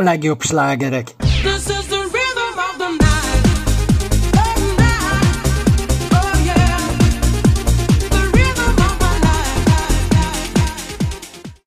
[0.00, 1.14] a legjobb slágerek.
[1.18, 1.58] Oh,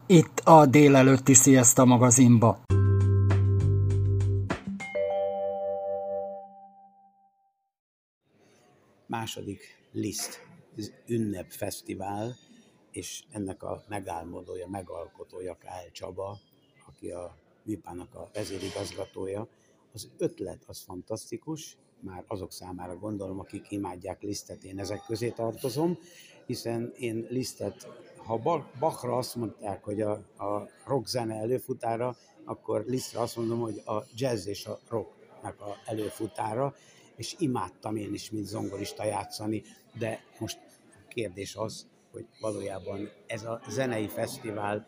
[0.06, 2.62] Itt a délelőtti Siesta magazinba.
[9.08, 10.42] Második Liszt
[11.08, 12.36] ünnep fesztivál,
[12.92, 16.40] és ennek a megálmodója, megalkotója Kál Csaba,
[16.88, 19.48] aki a Vipának a vezérigazgatója.
[19.94, 25.98] Az ötlet az fantasztikus, már azok számára gondolom, akik imádják Lisztet, én ezek közé tartozom,
[26.46, 33.20] hiszen én Lisztet, ha Bachra azt mondták, hogy a, a rock zene előfutára, akkor Lisztre
[33.20, 36.76] azt mondom, hogy a jazz és a rocknak a előfutára,
[37.16, 39.64] és imádtam én is, mint zongorista játszani,
[40.00, 44.86] de most a kérdés az, hogy valójában ez a zenei fesztivál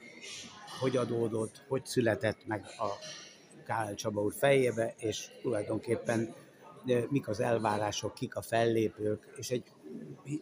[0.80, 2.88] hogy adódott, hogy született meg a
[3.66, 6.36] Kál Csaba úr fejébe, és tulajdonképpen
[7.10, 9.64] mik az elvárások, kik a fellépők, és egy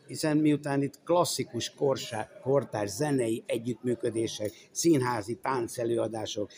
[0.07, 6.49] hiszen miután itt klasszikus korsá, kortárs zenei együttműködések, színházi táncelőadások,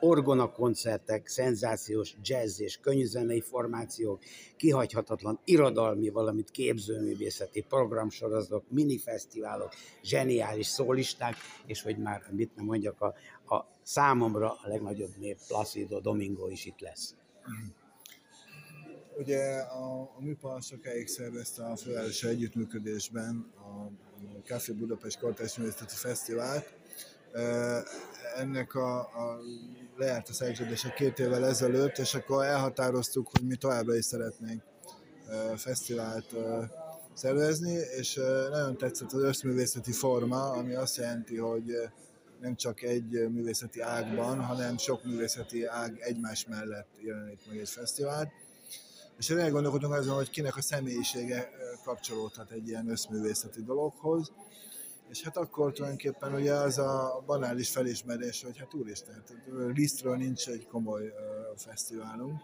[0.00, 4.22] orgonakoncertek, szenzációs jazz és könnyűzenei formációk,
[4.56, 9.72] kihagyhatatlan irodalmi, valamint képzőművészeti programsorozatok, minifesztiválok,
[10.02, 11.34] zseniális szólisták,
[11.66, 13.14] és hogy már mit nem mondjak, a,
[13.54, 17.14] a számomra a legnagyobb nép Placido Domingo is itt lesz.
[19.18, 23.90] Ugye a, a MIPA sokáig szervezte a fővárosi együttműködésben a
[24.44, 26.74] Café Budapest Kortárs Művészeti Fesztivált.
[28.36, 29.40] Ennek a, a
[29.96, 34.62] lejárt a szerződése két évvel ezelőtt, és akkor elhatároztuk, hogy mi továbbra is szeretnénk
[35.56, 36.34] fesztivált
[37.14, 41.72] szervezni, és nagyon tetszett az összművészeti forma, ami azt jelenti, hogy
[42.40, 48.28] nem csak egy művészeti ágban, hanem sok művészeti ág egymás mellett jelenik meg egy fesztivált
[49.20, 51.50] és elgondolkodunk azon, hogy kinek a személyisége
[51.84, 54.32] kapcsolódhat egy ilyen összművészeti dologhoz,
[55.10, 59.22] és hát akkor tulajdonképpen ugye az a banális felismerés, hogy hát úristen,
[59.74, 61.12] Lisztről nincs egy komoly uh,
[61.56, 62.40] fesztiválunk,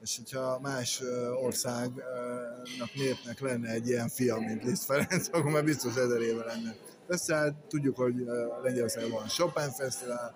[0.00, 1.02] és hogyha más
[1.42, 6.76] országnak, népnek lenne egy ilyen fia, mint Liszt Ferenc, akkor már biztos ezer éve lenne.
[7.06, 8.14] Persze tudjuk, hogy
[8.62, 10.34] Lengyelországban van Chopin Fesztivál,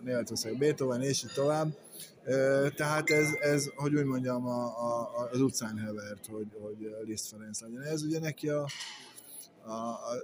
[0.00, 1.68] Németország Beethoven, és így tovább,
[2.74, 7.60] tehát ez, ez hogy úgy mondjam, a, a, az utcán hevert, hogy, hogy Liszt Ferenc
[7.60, 7.82] legyen.
[7.82, 8.66] Ez ugye neki a,
[9.62, 10.22] a, a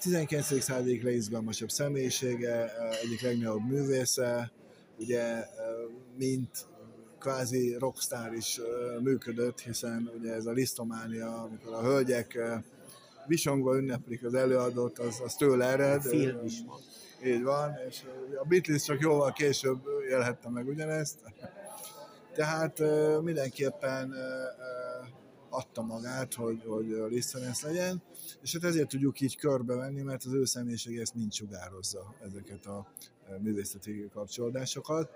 [0.00, 0.62] 19.
[0.62, 2.72] századik legizgalmasabb személyisége,
[3.02, 4.52] egyik legnagyobb művésze,
[4.98, 5.44] ugye
[6.18, 6.66] mint
[7.18, 8.60] kvázi rockstar is
[9.02, 12.38] működött, hiszen ugye ez a lisztománia, amikor a hölgyek
[13.26, 16.04] visongva ünneplik az előadót, az, az tőle ered.
[16.04, 16.78] A film is van
[17.26, 18.02] így van, és
[18.42, 19.78] a Beatles csak jóval később
[20.08, 21.20] élhette meg ugyanezt.
[22.34, 22.82] Tehát
[23.22, 24.14] mindenképpen
[25.48, 28.02] adta magát, hogy, hogy Lisztenes legyen,
[28.42, 32.92] és hát ezért tudjuk így körbevenni, mert az ő személyisége ezt mind sugározza ezeket a
[33.40, 35.10] művészeti kapcsolódásokat.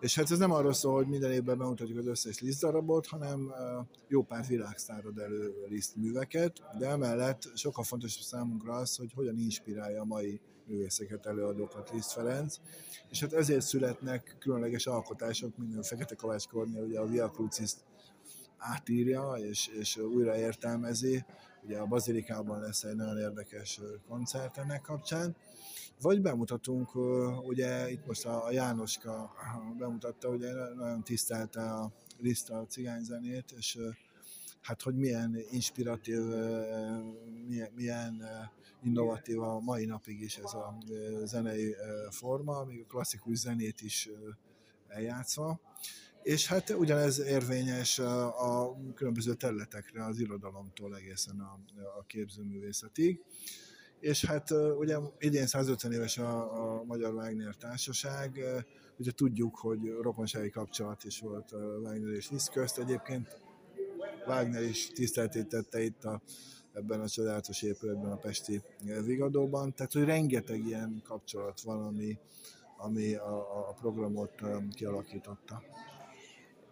[0.00, 3.52] És hát ez nem arról szól, hogy minden évben bemutatjuk az összes Liszt darabot, hanem
[4.08, 10.00] jó pár világsztárod elő Liszt műveket, de emellett sokkal fontosabb számunkra az, hogy hogyan inspirálja
[10.00, 12.56] a mai művészeket, előadókat Liszt Ferenc,
[13.10, 17.70] és hát ezért születnek különleges alkotások, mint a Fekete Kovács Kornél, ugye a Via Crucis
[18.58, 21.24] átírja és, és újra értelmezi,
[21.62, 25.36] ugye a Bazilikában lesz egy nagyon érdekes koncert ennek kapcsán,
[26.00, 26.94] vagy bemutatunk,
[27.46, 29.32] ugye itt most a Jánoska
[29.78, 33.78] bemutatta, ugye nagyon tisztelte a Liszt a cigányzenét, és
[34.64, 36.20] hát hogy milyen inspiratív,
[37.48, 38.24] milyen, milyen
[38.82, 40.78] innovatív a mai napig is ez a
[41.24, 41.74] zenei
[42.10, 44.08] forma, még a klasszikus zenét is
[44.88, 45.60] eljátszva.
[46.22, 51.58] És hát ugyanez érvényes a különböző területekre, az irodalomtól egészen a,
[51.98, 53.20] a képzőművészetig.
[54.00, 58.40] és hát ugye idén 150 éves a, a Magyar Wagner Társaság,
[58.96, 62.78] ugye tudjuk, hogy rokonsági kapcsolat is volt Wagner és Liszt közt.
[62.78, 63.43] Egyébként
[64.26, 66.20] Wagner is tiszteltét tette itt a,
[66.72, 68.60] ebben a csodálatos épületben, a Pesti
[69.04, 69.74] Vigadóban.
[69.74, 72.18] Tehát, hogy rengeteg ilyen kapcsolat van, ami,
[72.76, 73.36] ami a,
[73.68, 74.32] a programot
[74.74, 75.62] kialakította.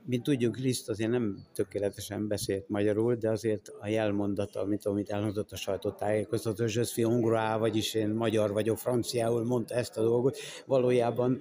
[0.04, 5.52] Mint tudjuk, Liszt azért nem tökéletesen beszélt magyarul, de azért a jelmondata, amit, amit elmondott
[5.52, 11.40] a sajtótájékoztató, suis hongrois, vagyis én magyar vagyok, franciául mondta ezt a dolgot, valójában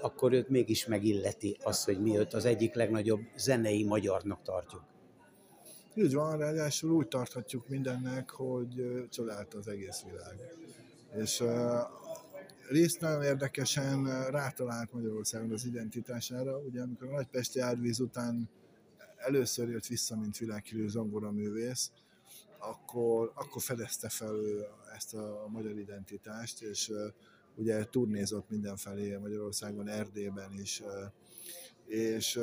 [0.00, 4.82] akkor őt mégis megilleti az, hogy mi őt az egyik legnagyobb zenei magyarnak tartjuk.
[5.98, 10.40] Így van, ráadásul úgy tarthatjuk mindennek, hogy csodált az egész világ.
[11.14, 11.42] És
[12.68, 16.58] részt nagyon érdekesen rátalált Magyarországon az identitására.
[16.58, 18.50] Ugye amikor a Nagypesti árvíz után
[19.16, 20.86] először jött vissza, mint világhírű
[21.32, 21.90] művész,
[22.58, 24.36] akkor, akkor fedezte fel
[24.94, 26.92] ezt a magyar identitást, és
[27.54, 30.82] ugye turnézott mindenfelé Magyarországon, Erdélyben is,
[31.86, 32.40] és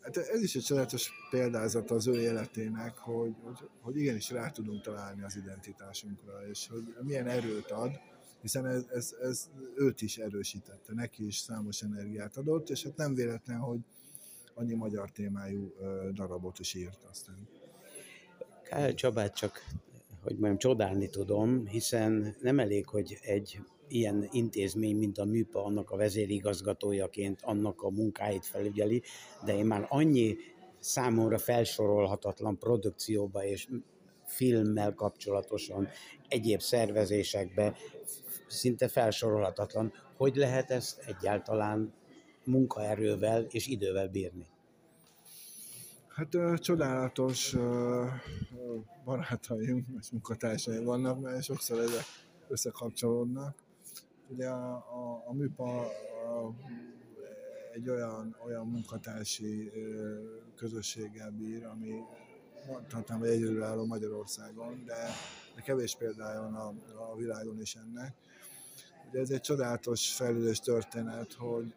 [0.00, 4.82] hát ez is egy csodálatos példázat az ő életének, hogy, hogy, hogy igenis rá tudunk
[4.82, 8.00] találni az identitásunkra, és hogy milyen erőt ad,
[8.40, 13.14] hiszen ez, ez, ez őt is erősítette, neki is számos energiát adott, és hát nem
[13.14, 13.78] véletlen, hogy
[14.54, 15.72] annyi magyar témájú
[16.12, 17.48] darabot is írt aztán.
[18.62, 19.64] Kál Csabát csak,
[20.22, 23.60] hogy mondjam, csodálni tudom, hiszen nem elég, hogy egy
[23.92, 29.02] ilyen intézmény, mint a MÜPA, annak a vezérigazgatójaként annak a munkáit felügyeli,
[29.44, 30.36] de én már annyi
[30.78, 33.68] számomra felsorolhatatlan produkcióba és
[34.24, 35.88] filmmel kapcsolatosan,
[36.28, 37.76] egyéb szervezésekbe
[38.46, 39.92] szinte felsorolhatatlan.
[40.16, 41.92] Hogy lehet ezt egyáltalán
[42.44, 44.46] munkaerővel és idővel bírni?
[46.08, 48.06] Hát uh, csodálatos uh,
[49.04, 52.04] barátaim és munkatársaim vannak, mert sokszor ezek
[52.48, 53.54] összekapcsolódnak.
[54.30, 56.54] Ugye a, a, a műpa a,
[57.72, 59.72] egy olyan, olyan munkatársi
[60.56, 62.00] közösséggel bír, ami
[62.66, 65.08] mondhatnám, hogy egyedülálló Magyarországon, de,
[65.54, 66.74] de kevés példája van a,
[67.10, 68.14] a világon is ennek.
[69.08, 71.74] Ugye ez egy csodálatos fejlődés történet, hogy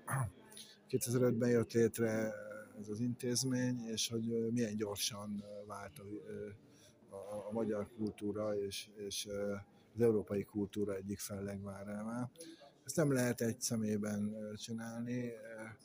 [0.90, 2.34] 2005-ben jött létre
[2.80, 6.04] ez az intézmény, és hogy milyen gyorsan vált a,
[7.16, 9.28] a, a magyar kultúra és, és
[9.96, 12.30] az európai kultúra egyik fellegvárává.
[12.86, 15.78] Ezt nem lehet egy szemében csinálni, e,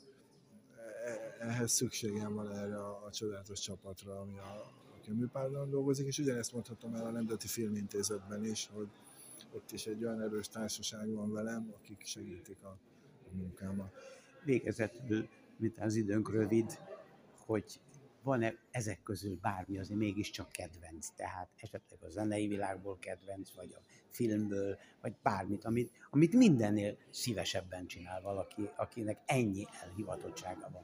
[1.39, 6.19] ehhez szükségem van erre a, a csodálatos csapatra, ami a, aki a műpárdon dolgozik, és
[6.19, 8.87] ugyanezt mondhatom el a Nemzeti Filmintézetben is, hogy
[9.51, 12.77] ott is egy olyan erős társaság van velem, akik segítik a,
[13.31, 13.93] a munkámat.
[14.43, 15.27] Végezetül,
[15.57, 16.79] mint az időnk rövid,
[17.45, 17.79] hogy
[18.23, 23.81] van-e ezek közül bármi azért mégiscsak kedvenc, tehát esetleg a zenei világból kedvenc, vagy a
[24.09, 30.83] filmből, vagy bármit, amit, amit mindennél szívesebben csinál valaki, akinek ennyi elhivatottsága van.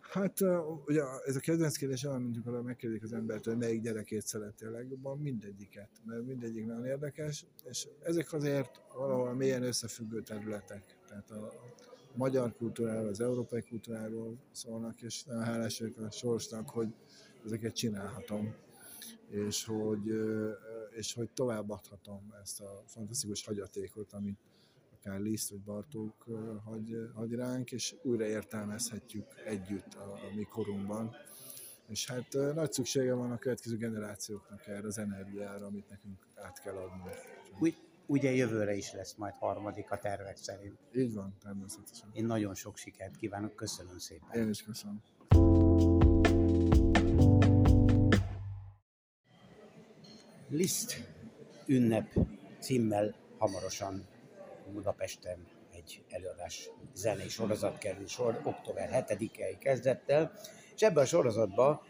[0.00, 0.40] Hát
[0.86, 4.64] ugye ez a kedvenc kérdés olyan, mint amikor megkérdezik az embert, hogy melyik gyerekét szereti
[4.64, 10.96] a legjobban, mindegyiket, mert mindegyik nagyon érdekes, és ezek azért valahol mélyen összefüggő területek.
[11.08, 11.52] Tehát a,
[12.16, 16.94] magyar kultúráról, az európai kultúráról szólnak, és nagyon hálás vagyok a sorsnak, hogy
[17.44, 18.54] ezeket csinálhatom,
[19.28, 20.12] és hogy,
[20.90, 24.38] és hogy továbbadhatom ezt a fantasztikus hagyatékot, amit
[24.92, 26.26] akár Liszt vagy Bartók
[26.64, 31.14] hagy, hagy ránk, és újra értelmezhetjük együtt a, a mi korunkban.
[31.88, 36.76] És hát nagy szüksége van a következő generációknak erre az energiára, amit nekünk át kell
[36.76, 37.10] adni.
[37.60, 40.78] Úgy, ugye jövőre is lesz majd harmadik a tervek szerint.
[40.94, 42.10] Így van, természetesen.
[42.12, 44.42] Én nagyon sok sikert kívánok, köszönöm szépen.
[44.42, 45.02] Én is köszönöm.
[50.48, 51.08] Liszt
[51.66, 52.14] ünnep
[52.58, 54.06] címmel hamarosan
[54.72, 60.32] Budapesten egy előadás zenei sorozat kerül sor október 7-i kezdettel,
[60.74, 61.80] és ebben a sorozatban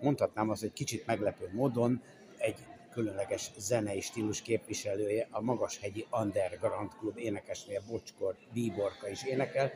[0.00, 2.02] mondhatnám azt, hogy kicsit meglepő módon
[2.38, 9.72] egy különleges zenei stílus képviselője, a Magashegyi Underground Klub énekesnél Bocskor Bíborka is énekel.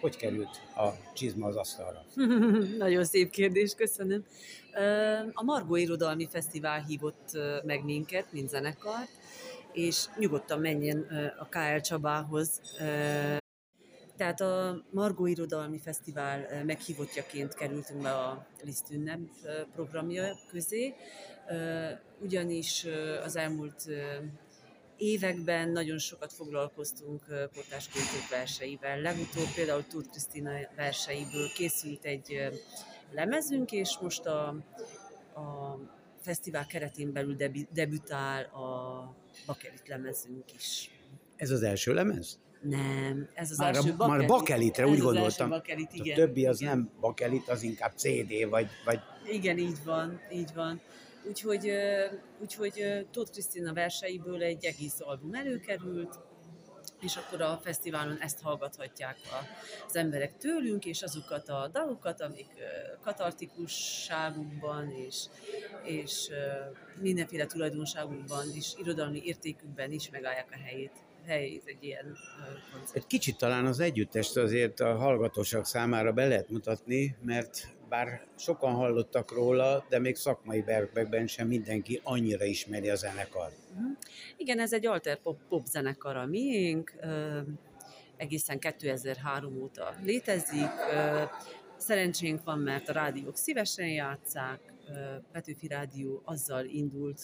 [0.00, 2.04] Hogy került a csizma az asztalra?
[2.78, 4.24] Nagyon szép kérdés, köszönöm.
[5.32, 7.30] A Margó Irodalmi Fesztivál hívott
[7.64, 9.10] meg minket, mint zenekart,
[9.72, 11.06] és nyugodtan menjen
[11.38, 12.60] a KL Csabához
[14.22, 19.20] tehát a Margó Irodalmi Fesztivál meghívottjaként kerültünk be a Liszt ünnep
[19.74, 20.94] programja közé,
[22.20, 22.86] ugyanis
[23.24, 23.86] az elmúlt
[24.96, 27.88] években nagyon sokat foglalkoztunk portás
[28.30, 29.00] verseivel.
[29.00, 32.48] Legutóbb például Tóth Krisztina verseiből készült egy
[33.10, 34.46] lemezünk, és most a,
[35.34, 35.78] a
[36.20, 37.36] fesztivál keretén belül
[37.72, 39.14] debütál a
[39.46, 40.90] bakelit lemezünk is.
[41.36, 42.40] Ez az első lemez?
[42.62, 44.18] Nem, ez az már első a, bakelit.
[44.18, 45.48] Már bakelitre, úgy gondoltam.
[45.48, 46.76] Bakelit, igen, a többi az igen.
[46.76, 48.98] nem bakelit, az inkább CD, vagy, vagy...
[49.30, 50.80] Igen, így van, így van.
[51.28, 51.72] Úgyhogy,
[52.40, 56.18] úgyhogy Tóth Krisztina verseiből egy egész album előkerült,
[57.00, 59.16] és akkor a fesztiválon ezt hallgathatják
[59.86, 62.46] az emberek tőlünk, és azokat a dalokat, amik
[63.00, 65.24] katartikusságukban és,
[65.84, 66.28] és
[67.00, 70.92] mindenféle tulajdonságukban és irodalmi értékükben is megállják a helyét
[71.26, 72.16] helyét egy ilyen
[72.72, 72.96] koncert.
[72.96, 78.74] Egy kicsit talán az együttest azért a hallgatóság számára be lehet mutatni, mert bár sokan
[78.74, 83.56] hallottak róla, de még szakmai berkekben sem mindenki annyira ismeri a zenekart.
[83.70, 83.96] Uh-huh.
[84.36, 86.92] Igen, ez egy alter pop, pop zenekar a miénk,
[88.16, 90.70] egészen 2003 óta létezik.
[91.76, 94.60] Szerencsénk van, mert a rádiók szívesen játszák,
[95.32, 97.20] Petőfi Rádió azzal indult,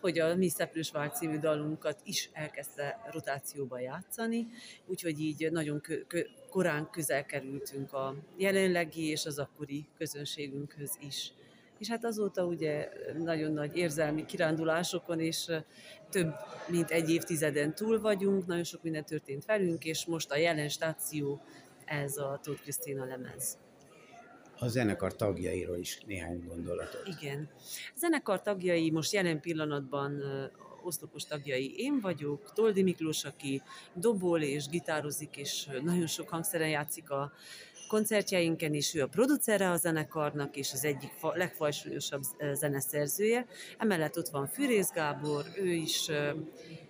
[0.00, 4.46] hogy a Mi Szeplős Vár című dalunkat is elkezdte rotációba játszani,
[4.86, 11.32] úgyhogy így nagyon kö- kö- korán közel kerültünk a jelenlegi és az akkori közönségünkhöz is.
[11.78, 12.88] És hát azóta ugye
[13.18, 15.50] nagyon nagy érzelmi kirándulásokon, és
[16.10, 16.34] több
[16.68, 21.40] mint egy évtizeden túl vagyunk, nagyon sok minden történt velünk, és most a jelen stáció
[21.84, 23.58] ez a Tóth Krisztina lemez
[24.58, 27.06] a zenekar tagjairól is néhány gondolatot.
[27.20, 27.48] Igen.
[27.94, 30.22] A zenekar tagjai most jelen pillanatban
[30.82, 33.62] oszlopos tagjai én vagyok, Toldi Miklós, aki
[33.94, 37.32] dobol és gitározik, és nagyon sok hangszeren játszik a
[37.88, 43.46] koncertjeinken is, ő a producere a zenekarnak, és az egyik legfajsúlyosabb zeneszerzője.
[43.78, 46.10] Emellett ott van Fűrész Gábor, ő is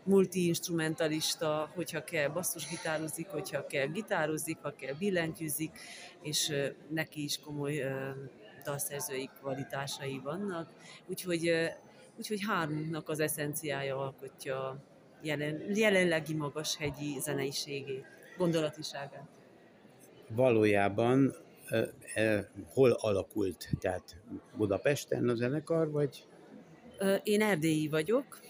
[0.05, 5.71] multi-instrumentalista, hogyha kell basszusgitározik, hogyha kell gitározik, ha kell billentyűzik,
[6.23, 6.53] és
[6.89, 7.83] neki is komoly
[8.65, 10.71] dalszerzői kvalitásai vannak.
[11.07, 11.53] Úgyhogy,
[12.19, 14.85] úgyhogy hármunknak az eszenciája alkotja
[15.23, 18.05] jelen, jelenlegi magashegyi zeneiségét,
[18.37, 19.29] gondolatiságát.
[20.29, 21.35] Valójában
[21.69, 23.69] eh, eh, hol alakult?
[23.81, 24.17] Tehát
[24.57, 26.27] Budapesten a zenekar, vagy?
[27.23, 28.41] Én erdélyi vagyok,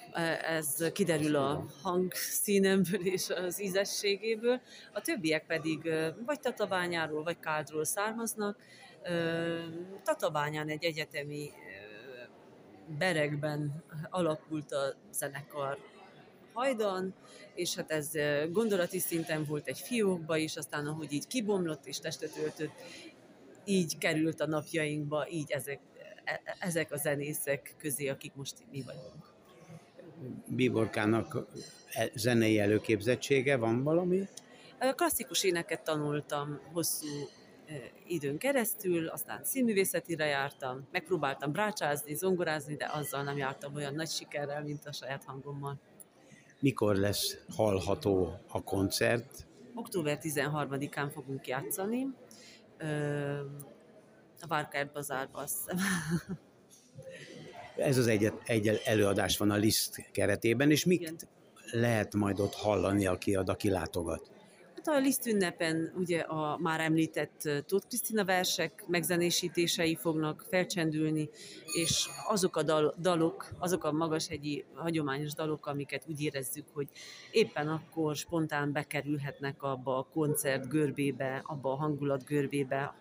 [0.43, 4.61] ez kiderül a hangszínemből és az ízességéből.
[4.93, 5.91] A többiek pedig
[6.27, 8.57] vagy Tatabányáról, vagy Káldról származnak.
[10.05, 11.51] Tatabányán egy egyetemi
[12.99, 15.79] berekben alakult a zenekar
[16.53, 17.15] hajdan,
[17.55, 18.11] és hát ez
[18.51, 22.73] gondolati szinten volt egy fiókba is, aztán ahogy így kibomlott és testet öltött,
[23.65, 25.81] így került a napjainkba, így ezek,
[26.25, 29.37] e, ezek a zenészek közé, akik most mi vagyunk.
[30.47, 31.47] Bíborkának
[31.93, 34.29] e, zenei előképzettsége van valami?
[34.95, 37.07] Klasszikus éneket tanultam hosszú
[38.07, 44.63] időn keresztül, aztán színművészetire jártam, megpróbáltam brácsázni, zongorázni, de azzal nem jártam olyan nagy sikerrel,
[44.63, 45.79] mint a saját hangommal.
[46.61, 49.47] Mikor lesz hallható a koncert?
[49.75, 52.07] Október 13-án fogunk játszani.
[54.41, 55.75] A Várkárt bazárba, azt.
[57.77, 61.17] Ez az egy, egy előadás van a Liszt keretében, és mit Igen.
[61.71, 64.38] lehet majd ott hallani, aki ad, aki látogat?
[64.89, 71.29] Hát a Liszt ünnepen ugye a már említett Tóth Krisztina versek megzenésítései fognak felcsendülni,
[71.75, 76.89] és azok a dal, dalok, azok a magashegyi hagyományos dalok, amiket úgy érezzük, hogy
[77.31, 82.95] éppen akkor spontán bekerülhetnek abba a koncert görbébe, abba a hangulat görbébe,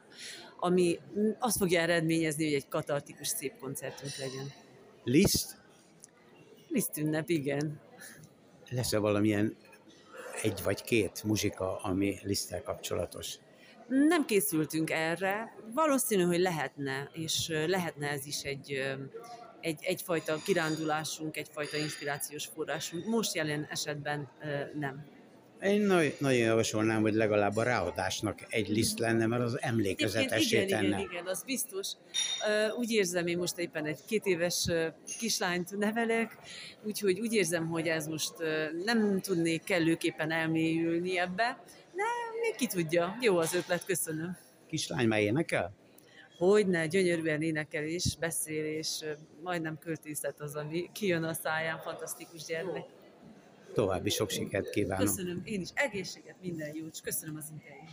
[0.59, 0.99] ami
[1.39, 4.51] azt fogja eredményezni, hogy egy katartikus szép koncertünk legyen.
[5.03, 5.57] Liszt?
[6.67, 7.79] Liszt ünnep, igen.
[8.69, 9.55] Lesz-e valamilyen
[10.41, 13.35] egy vagy két muzsika, ami liszttel kapcsolatos?
[13.87, 15.53] Nem készültünk erre.
[15.73, 18.95] Valószínű, hogy lehetne, és lehetne ez is egy,
[19.61, 23.05] egy, egyfajta kirándulásunk, egyfajta inspirációs forrásunk.
[23.05, 24.29] Most jelen esetben
[24.73, 25.16] nem.
[25.61, 30.67] Én nagy, nagyon javasolnám, hogy legalább a ráadásnak egy liszt lenne, mert az emlékezetesé igen,
[30.67, 30.87] tenne.
[30.87, 31.87] Igen, igen, az biztos.
[32.77, 34.67] Úgy érzem, én most éppen egy két éves
[35.19, 36.37] kislányt nevelek,
[36.83, 38.33] úgyhogy úgy érzem, hogy ez most
[38.85, 41.63] nem tudnék kellőképpen elmélyülni ebbe,
[41.95, 42.03] de
[42.41, 43.17] még ki tudja.
[43.21, 44.37] Jó az ötlet, köszönöm.
[44.67, 45.73] Kislány már énekel?
[46.37, 49.03] Hogyne, gyönyörűen énekel és beszél, és
[49.43, 52.85] majdnem költészet az, ami kijön a száján, fantasztikus gyermek.
[53.77, 55.05] További sok sikert kívánok.
[55.05, 57.89] Köszönöm, én is egészséget, minden jót, köszönöm az interjút.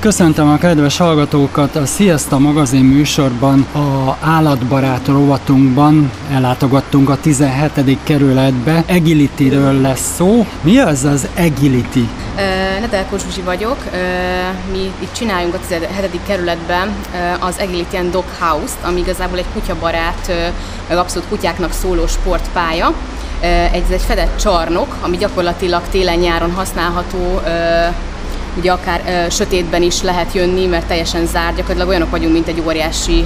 [0.00, 7.98] Köszöntöm a kedves hallgatókat a Sziasztok magazin műsorban, a állatbarát rovatunkban ellátogattunk a 17.
[8.04, 8.84] kerületbe.
[8.88, 10.46] Agility-ről lesz szó.
[10.62, 12.08] Mi az az Agility?
[12.82, 13.76] Nedelko Zsuzsi vagyok.
[14.72, 16.20] Mi itt csináljunk a 17.
[16.26, 16.94] kerületben
[17.40, 20.32] az Agility and Dog House-t, ami igazából egy kutyabarát,
[20.88, 22.94] meg abszolút kutyáknak szóló sportpálya.
[23.72, 27.40] Ez egy fedett csarnok, ami gyakorlatilag télen-nyáron használható
[28.56, 32.62] ugye akár ö, sötétben is lehet jönni, mert teljesen zárt, gyakorlatilag olyanok vagyunk, mint egy
[32.66, 33.24] óriási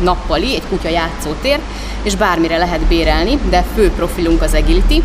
[0.00, 1.58] nappali, egy kutya játszótér,
[2.02, 5.02] és bármire lehet bérelni, de fő profilunk az agility.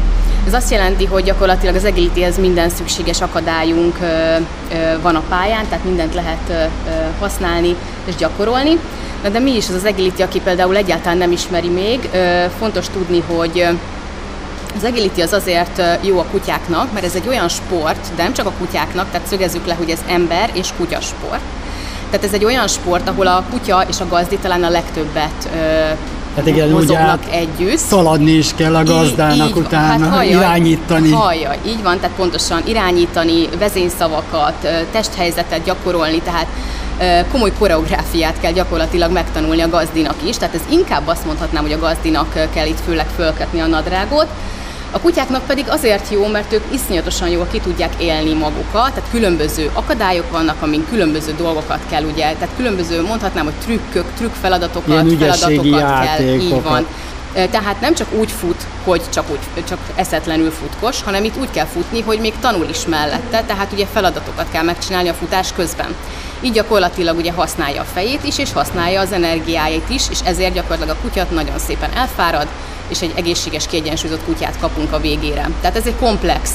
[0.48, 3.98] Ez azt jelenti, hogy gyakorlatilag az agilityhez minden szükséges akadályunk
[5.02, 6.72] van a pályán, tehát mindent lehet
[7.20, 8.80] használni és gyakorolni.
[9.24, 12.10] Na de mi is az az agility, aki például egyáltalán nem ismeri még,
[12.60, 13.68] fontos tudni, hogy
[14.78, 18.46] az agility az azért jó a kutyáknak, mert ez egy olyan sport, de nem csak
[18.46, 21.42] a kutyáknak, tehát szögezzük le, hogy ez ember és kutyasport.
[22.10, 25.50] Tehát ez egy olyan sport, ahol a kutya és a gazdi talán a legtöbbet
[26.36, 27.78] Hát igen, ugye hát együtt.
[27.78, 31.12] Szaladni is kell a gazdának így, utána, hát hallja, irányítani.
[31.12, 36.48] Hallja, így van, tehát pontosan irányítani, vezényszavakat, testhelyzetet gyakorolni, tehát
[37.32, 41.80] komoly koreográfiát kell gyakorlatilag megtanulni a gazdinak is, tehát ez inkább azt mondhatnám, hogy a
[41.80, 44.28] gazdinak kell itt főleg fölkötni a nadrágot,
[44.94, 49.70] a kutyáknak pedig azért jó, mert ők iszonyatosan jól ki tudják élni magukat, tehát különböző
[49.74, 56.06] akadályok vannak, amin különböző dolgokat kell, ugye, tehát különböző, mondhatnám, hogy trükkök, trükk feladatokat, feladatokat
[56.06, 56.86] kell, így van.
[57.34, 61.66] Tehát nem csak úgy fut, hogy csak, úgy, csak eszetlenül futkos, hanem itt úgy kell
[61.66, 65.96] futni, hogy még tanul is mellette, tehát ugye feladatokat kell megcsinálni a futás közben.
[66.42, 70.98] Így gyakorlatilag ugye használja a fejét is, és használja az energiáit is, és ezért gyakorlatilag
[70.98, 72.48] a kutyat nagyon szépen elfárad,
[72.88, 75.50] és egy egészséges, kiegyensúlyozott kutyát kapunk a végére.
[75.62, 76.52] Tehát ez egy komplex,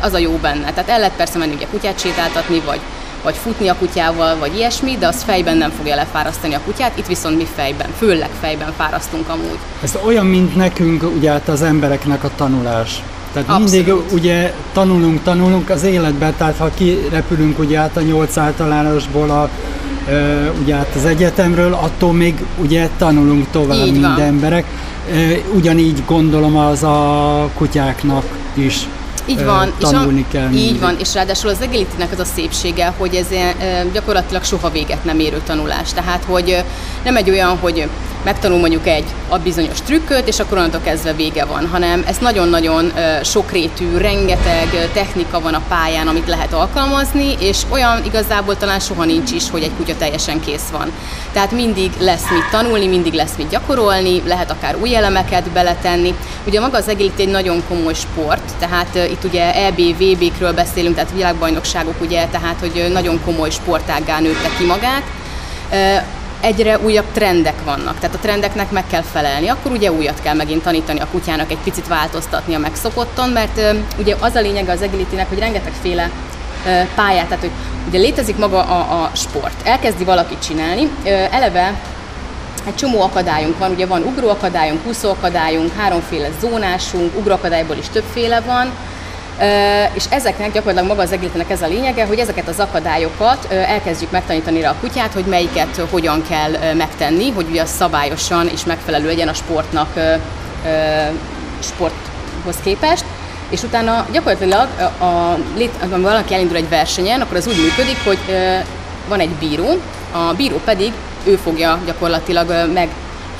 [0.00, 0.72] az a jó benne.
[0.72, 2.80] Tehát el lehet persze menni ugye kutyát sétáltatni, vagy
[3.22, 7.06] vagy futni a kutyával, vagy ilyesmi, de az fejben nem fogja lefárasztani a kutyát, itt
[7.06, 9.58] viszont mi fejben, főleg fejben fárasztunk amúgy.
[9.82, 13.02] Ez olyan, mint nekünk, ugye hát az embereknek a tanulás.
[13.32, 13.70] Tehát Abszolút.
[13.70, 19.48] mindig ugye tanulunk, tanulunk az életben, tehát ha kirepülünk ugye át a nyolc általánosból a
[20.62, 24.20] ugye hát az egyetemről, attól még ugye tanulunk tovább, Így mint van.
[24.20, 24.64] emberek.
[25.54, 28.78] Ugyanígy gondolom az a kutyáknak is.
[29.26, 30.50] Így van, tanulni és a, kell.
[30.50, 30.80] Így mindig.
[30.80, 33.26] van, és ráadásul az agility az a szépsége, hogy ez
[33.92, 35.92] gyakorlatilag soha véget nem érő tanulás.
[35.92, 36.64] Tehát, hogy
[37.04, 37.88] nem egy olyan, hogy
[38.24, 42.92] megtanul mondjuk egy a bizonyos trükköt, és akkor onnantól kezdve vége van, hanem ez nagyon-nagyon
[43.22, 49.30] sokrétű, rengeteg technika van a pályán, amit lehet alkalmazni, és olyan igazából talán soha nincs
[49.30, 50.92] is, hogy egy kutya teljesen kész van.
[51.32, 56.14] Tehát mindig lesz mit tanulni, mindig lesz mit gyakorolni, lehet akár új elemeket beletenni.
[56.46, 61.10] Ugye maga az agility egy nagyon komoly sport, tehát itt ugye EB, VB-kről beszélünk, tehát
[61.14, 65.02] világbajnokságok, ugye, tehát hogy nagyon komoly sportággá nőtte ki magát
[66.42, 70.62] egyre újabb trendek vannak, tehát a trendeknek meg kell felelni, akkor ugye újat kell megint
[70.62, 73.60] tanítani a kutyának, egy picit változtatni a megszokotton, mert
[73.98, 76.10] ugye az a lényege az agility hogy rengetegféle
[76.94, 77.50] pályát, tehát hogy
[77.88, 80.88] ugye létezik maga a, a sport, elkezdi valaki csinálni,
[81.30, 81.74] eleve
[82.66, 88.70] egy csomó akadályunk van, ugye van ugróakadályunk, úszóakadályunk, háromféle zónásunk, ugróakadályból is többféle van,
[89.92, 94.60] és ezeknek gyakorlatilag maga az egésznek ez a lényege, hogy ezeket az akadályokat elkezdjük megtanítani
[94.60, 99.34] rá a kutyát, hogy melyiket hogyan kell megtenni, hogy ugye szabályosan és megfelelő legyen a
[99.34, 99.88] sportnak
[101.62, 103.04] sporthoz képest.
[103.48, 108.18] És utána gyakorlatilag, a, a, a, valaki elindul egy versenyen, akkor az úgy működik, hogy
[109.08, 109.80] van egy bíró,
[110.12, 110.92] a bíró pedig
[111.24, 112.88] ő fogja gyakorlatilag meg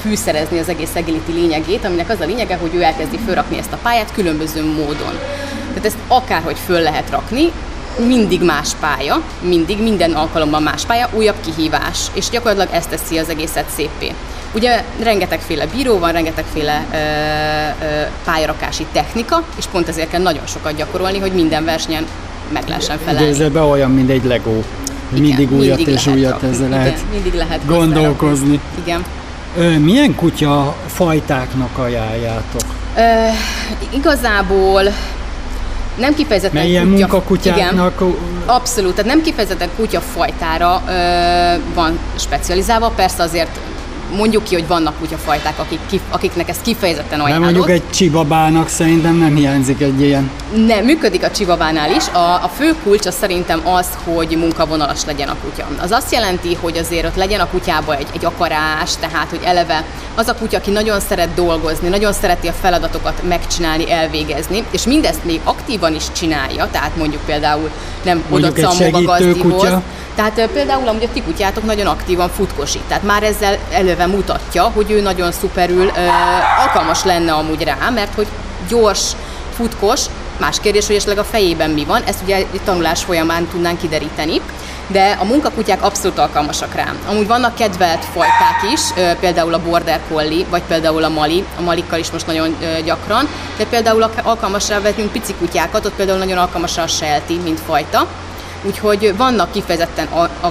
[0.00, 3.78] fűszerezni az egész agility lényegét, aminek az a lényege, hogy ő elkezdi fölrakni ezt a
[3.82, 5.18] pályát különböző módon.
[5.74, 7.52] Tehát ezt akárhogy föl lehet rakni,
[8.06, 13.28] mindig más pálya, mindig, minden alkalommal más pálya, újabb kihívás, és gyakorlatilag ezt teszi az
[13.28, 14.12] egészet szépé.
[14.54, 16.96] Ugye rengetegféle bíró van, rengetegféle ö,
[17.84, 22.06] ö, pályarakási technika, és pont ezért kell nagyon sokat gyakorolni, hogy minden versenyen
[22.52, 23.48] meg lehessen felelni.
[23.48, 24.50] Be olyan, mint egy Lego.
[24.50, 28.60] Igen, mindig újat mindig és újat ezzel lehet, igen, mindig lehet gondolkozni.
[28.82, 29.04] Igen.
[29.56, 32.62] Ö, milyen kutya fajtáknak ajánljátok?
[32.96, 33.02] Ö,
[33.90, 34.82] igazából
[35.94, 37.92] nem kifejezetten Milyen kutya, munkakutyáknak?
[38.00, 38.14] Igen,
[38.46, 40.92] abszolút, tehát nem kifejezetten kutyafajtára ö,
[41.74, 43.58] van specializálva, persze azért
[44.16, 47.44] mondjuk ki, hogy vannak kutyafajták, akik, kif, akiknek ez kifejezetten ajánlott.
[47.44, 50.30] Nem mondjuk egy csibabának szerintem nem hiányzik egy ilyen.
[50.66, 52.08] Nem, működik a csibabánál is.
[52.12, 55.66] A, a fő kulcs az szerintem az, hogy munkavonalas legyen a kutya.
[55.80, 59.84] Az azt jelenti, hogy azért ott legyen a kutyába egy, egy akarás, tehát hogy eleve
[60.14, 65.24] az a kutya, aki nagyon szeret dolgozni, nagyon szereti a feladatokat megcsinálni, elvégezni, és mindezt
[65.24, 67.70] még aktívan is csinálja, tehát mondjuk például
[68.04, 69.68] nem oda cammog a gazdihoz,
[70.14, 74.90] Tehát például amúgy a ti kutyátok nagyon aktívan futkosít, tehát már ezzel előve mutatja, hogy
[74.90, 75.92] ő nagyon szuperül
[76.58, 78.26] alkalmas lenne amúgy rá, mert hogy
[78.68, 79.12] gyors,
[79.56, 80.00] futkos,
[80.40, 84.40] más kérdés, hogy esetleg a fejében mi van, ezt ugye egy tanulás folyamán tudnánk kideríteni.
[84.86, 86.92] De a munkakutyák abszolút alkalmasak rá.
[87.08, 88.80] Amúgy vannak kedvelt fajták is,
[89.20, 93.64] például a Border Collie, vagy például a Mali, a Malikkal is most nagyon gyakran, de
[93.64, 98.06] például alkalmasra vetünk pici kutyákat, ott például nagyon alkalmasra a Sheltie, mint fajta,
[98.64, 100.08] Úgyhogy vannak kifejezetten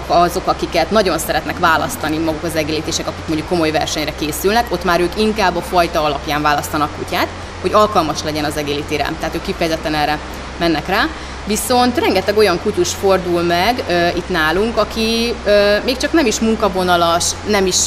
[0.08, 5.00] azok, akiket nagyon szeretnek választani maguk az egélítések, akik mondjuk komoly versenyre készülnek, ott már
[5.00, 7.28] ők inkább a fajta alapján választanak kutyát,
[7.62, 9.12] hogy alkalmas legyen az egélítére.
[9.20, 10.20] Tehát ők kifejezetten erre
[10.58, 11.08] mennek rá.
[11.46, 16.40] Viszont rengeteg olyan kutyus fordul meg ö, itt nálunk, aki ö, még csak nem is
[16.40, 17.78] munkavonalas, nem is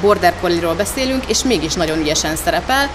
[0.00, 2.88] border collie beszélünk, és mégis nagyon ügyesen szerepel,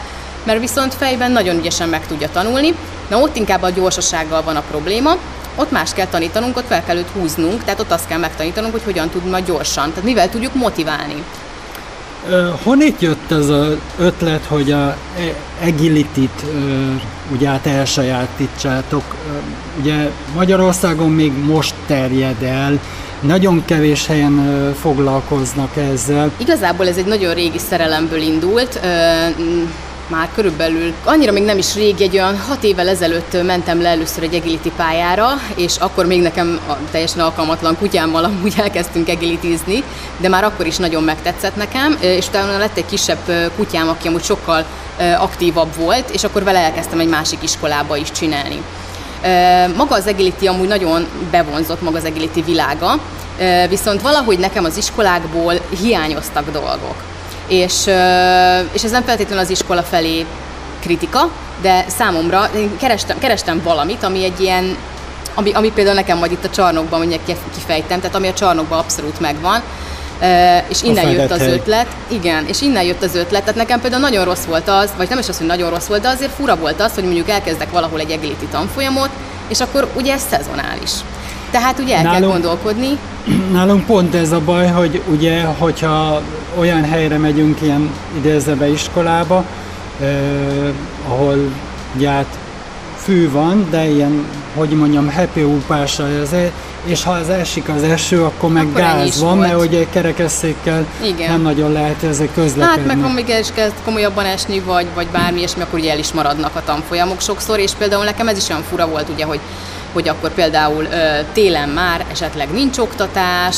[0.44, 2.74] mert viszont fejben nagyon ügyesen meg tudja tanulni.
[3.08, 5.18] Na ott inkább a gyorsasággal van a probléma,
[5.56, 8.84] ott más kell tanítanunk, ott fel kell őt húznunk, tehát ott azt kell megtanítanunk, hogy
[8.84, 11.24] hogyan tud majd gyorsan, tehát mivel tudjuk motiválni.
[12.64, 14.98] Honnét jött ez az ötlet, hogy a
[15.64, 16.46] agility-t
[17.32, 19.16] ugye át elsajátítsátok?
[19.80, 22.80] Ugye Magyarországon még most terjed el,
[23.20, 26.32] nagyon kevés helyen foglalkoznak ezzel.
[26.38, 28.80] Igazából ez egy nagyon régi szerelemből indult
[30.08, 34.24] már körülbelül annyira még nem is rég, egy olyan hat évvel ezelőtt mentem le először
[34.24, 39.84] egy agility pályára, és akkor még nekem a teljesen alkalmatlan kutyámmal amúgy elkezdtünk agilitízni,
[40.18, 44.24] de már akkor is nagyon megtetszett nekem, és utána lett egy kisebb kutyám, aki amúgy
[44.24, 44.66] sokkal
[45.18, 48.62] aktívabb volt, és akkor vele elkezdtem egy másik iskolába is csinálni.
[49.78, 53.00] Maga az agility amúgy nagyon bevonzott maga az agility világa,
[53.70, 56.96] viszont valahogy nekem az iskolákból hiányoztak dolgok
[57.52, 57.80] és,
[58.72, 60.26] és ez nem feltétlenül az iskola felé
[60.80, 61.30] kritika,
[61.62, 64.78] de számomra én kerestem, kerestem valamit, ami egy ilyen,
[65.34, 67.22] ami, ami például nekem majd itt a csarnokban mondjuk
[67.54, 69.62] kifejtem, tehát ami a csarnokban abszolút megvan,
[70.68, 71.88] és innen jött az ötlet.
[72.08, 73.42] Igen, és innen jött az ötlet.
[73.42, 76.02] Tehát nekem például nagyon rossz volt az, vagy nem is az, hogy nagyon rossz volt,
[76.02, 79.10] de azért fura volt az, hogy mondjuk elkezdek valahol egy agility tanfolyamot,
[79.48, 80.92] és akkor ugye ez szezonális.
[81.52, 82.98] Tehát ugye el nálunk, kell gondolkodni.
[83.54, 86.22] Nálunk pont ez a baj, hogy ugye, hogyha
[86.60, 89.46] olyan helyre megyünk ilyen idézőbe iskolába,
[90.02, 90.08] eh,
[91.08, 91.38] ahol
[91.96, 92.38] ugye hát
[92.98, 96.52] fű van, de ilyen, hogy mondjam, happy úpása azért,
[96.86, 99.48] és ha az esik az eső, akkor meg akkor gáz van, volt.
[99.48, 101.32] mert ugye kerekesszékkel Igen.
[101.32, 102.80] nem nagyon lehet ezek közlekedni.
[102.80, 106.00] Hát meg ha még is kezd komolyabban esni, vagy, vagy bármi, és akkor ugye el
[106.00, 109.40] is maradnak a tanfolyamok sokszor, és például nekem ez is olyan fura volt, ugye, hogy
[109.94, 110.88] hogy akkor például
[111.34, 113.56] télen már esetleg nincs oktatás,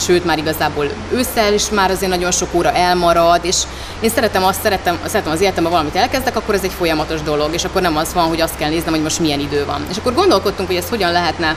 [0.00, 3.56] sőt már igazából ősszel is már azért nagyon sok óra elmarad, és
[4.00, 7.64] én szeretem azt, szeretem, szeretem az életemben valamit elkezdek, akkor ez egy folyamatos dolog, és
[7.64, 9.86] akkor nem az van, hogy azt kell néznem, hogy most milyen idő van.
[9.90, 11.56] És akkor gondolkodtunk, hogy ezt hogyan lehetne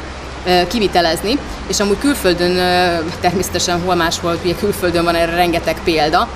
[0.67, 2.55] kivitelezni, és amúgy külföldön,
[3.21, 6.27] természetesen hol máshol, ugye külföldön van erre rengeteg példa,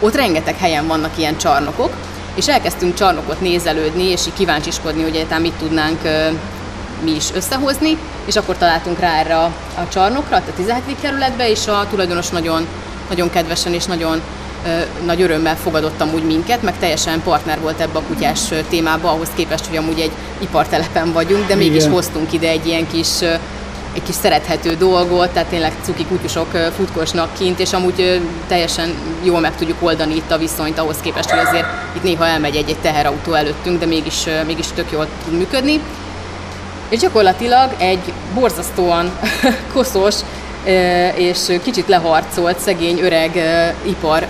[0.00, 1.90] ott rengeteg helyen vannak ilyen csarnokok,
[2.34, 5.98] és elkezdtünk csarnokot nézelődni, és így kíváncsiskodni, hogy egyáltalán mit tudnánk
[7.04, 11.00] mi is összehozni, és akkor találtunk rá erre a, a csarnokra, a 17.
[11.00, 12.66] kerületbe, és a tulajdonos nagyon,
[13.08, 14.20] nagyon kedvesen és nagyon
[14.66, 19.28] ö, nagy örömmel fogadott amúgy minket, meg teljesen partner volt ebbe a kutyás témába, ahhoz
[19.34, 21.92] képest, hogy amúgy egy ipartelepen vagyunk, de mégis Igen.
[21.92, 23.08] hoztunk ide egy ilyen kis
[23.96, 29.56] egy kis szerethető dolgot, tehát tényleg cuki kutyusok futkosnak kint, és amúgy teljesen jól meg
[29.56, 33.78] tudjuk oldani itt a viszonyt ahhoz képest, hogy azért itt néha elmegy egy-egy teherautó előttünk,
[33.78, 35.80] de mégis, mégis tök jól tud működni
[36.88, 39.18] és gyakorlatilag egy borzasztóan
[39.74, 40.14] koszos
[41.14, 43.30] és kicsit leharcolt szegény öreg
[43.82, 44.26] ipar,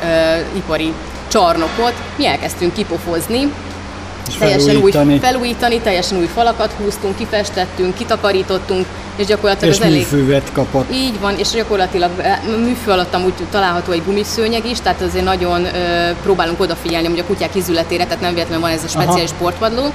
[0.56, 0.92] ipari
[1.28, 3.52] csarnokot mi elkezdtünk kipofozni,
[4.28, 5.12] és teljesen felújítani.
[5.12, 9.98] új felújítani, teljesen új falakat húztunk, kifestettünk, kitakarítottunk, és gyakorlatilag és az elég...
[9.98, 10.92] műfűvet kapott.
[10.92, 12.10] Így van, és gyakorlatilag
[12.64, 15.68] műfű alatt amúgy található egy gumiszőnyeg is, tehát azért nagyon ö,
[16.22, 19.38] próbálunk odafigyelni hogy a kutyák izületére, tehát nem véletlenül van ez a speciális Aha.
[19.38, 19.92] portvadló,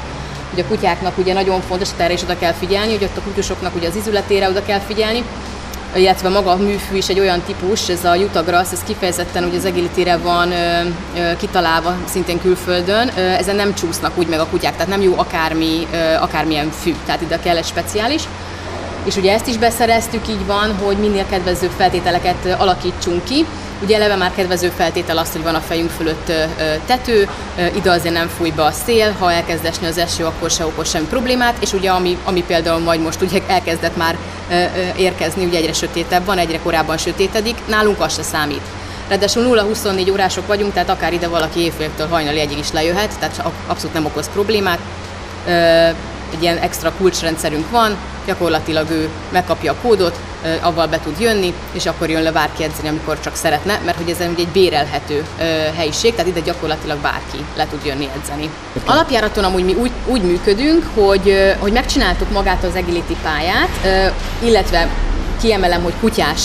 [0.51, 3.75] hogy a kutyáknak ugye nagyon fontos, erre is oda kell figyelni, hogy ott a kutyusoknak
[3.75, 5.23] ugye az izületére oda kell figyelni,
[5.95, 9.65] illetve maga a műfű is egy olyan típus, ez a Jutagrass, ez kifejezetten ugye az
[9.65, 10.81] agility van ö,
[11.17, 15.13] ö, kitalálva szintén külföldön, ö, ezen nem csúsznak úgy meg a kutyák, tehát nem jó
[15.17, 18.23] akármi, ö, akármilyen fű, tehát ide kell egy speciális.
[19.03, 23.45] És ugye ezt is beszereztük, így van, hogy minél kedvezőbb feltételeket alakítsunk ki,
[23.83, 26.31] Ugye eleve már kedvező feltétel az, hogy van a fejünk fölött
[26.85, 27.29] tető,
[27.75, 30.89] ide azért nem fúj be a szél, ha elkezd esni az eső, akkor se okoz
[30.89, 34.17] semmi problémát, és ugye ami, ami például majd most ugye elkezdett már
[34.95, 38.61] érkezni, ugye egyre sötétebb van, egyre korábban sötétedik, nálunk az se számít.
[39.07, 43.93] Ráadásul 0-24 órások vagyunk, tehát akár ide valaki évféltől hajnali egyig is lejöhet, tehát abszolút
[43.93, 44.79] nem okoz problémát.
[46.33, 50.19] Egy ilyen extra kulcsrendszerünk van, gyakorlatilag ő megkapja a kódot,
[50.61, 54.09] avval be tud jönni, és akkor jön le bárki edzeni, amikor csak szeretne, mert hogy
[54.09, 55.25] ez egy bérelhető
[55.75, 58.49] helyiség, tehát ide gyakorlatilag bárki le tud jönni edzeni.
[58.85, 64.87] Alapjáraton amúgy mi úgy, úgy működünk, hogy, hogy megcsináltuk magát az agility pályát, illetve
[65.41, 66.41] kiemelem, hogy kutyás,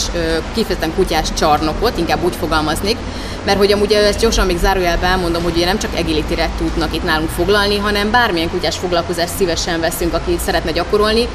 [0.54, 2.96] kifejezetten kutyás csarnokot, inkább úgy fogalmaznék,
[3.44, 7.04] mert hogy amúgy ezt gyorsan még zárójelben elmondom, hogy ugye nem csak agility tudnak itt
[7.04, 11.28] nálunk foglalni, hanem bármilyen kutyás foglalkozást szívesen veszünk, aki szeretne gyakorolni.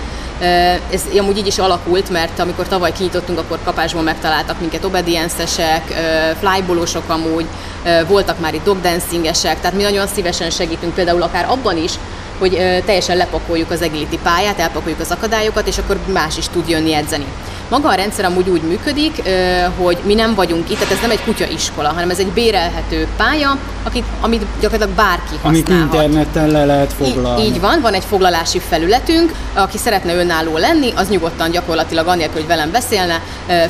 [0.91, 5.83] Ez amúgy így is alakult, mert amikor tavaly kinyitottunk, akkor kapásból megtaláltak minket obedience-esek,
[6.39, 7.45] flybolosok amúgy,
[8.07, 11.91] voltak már itt dogdancingesek, tehát mi nagyon szívesen segítünk például akár abban is,
[12.39, 16.93] hogy teljesen lepakoljuk az agility pályát, elpakoljuk az akadályokat, és akkor más is tud jönni
[16.93, 17.25] edzeni.
[17.71, 19.21] Maga a rendszer amúgy úgy működik,
[19.77, 23.57] hogy mi nem vagyunk itt, tehát ez nem egy kutyaiskola, hanem ez egy bérelhető pálya,
[23.83, 25.69] akit, amit gyakorlatilag bárki használhat.
[25.69, 27.41] Amit interneten le lehet foglalni.
[27.41, 32.35] Így, így van, van egy foglalási felületünk, aki szeretne önálló lenni, az nyugodtan gyakorlatilag annélkül,
[32.39, 33.21] hogy velem beszélne,